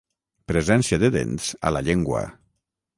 [0.51, 2.27] Presència de dents a la llengua.